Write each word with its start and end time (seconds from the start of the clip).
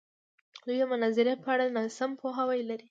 دوی 0.65 0.77
د 0.81 0.83
مناظرې 0.91 1.33
په 1.43 1.49
اړه 1.53 1.65
ناسم 1.77 2.11
پوهاوی 2.21 2.61
لري. 2.69 2.79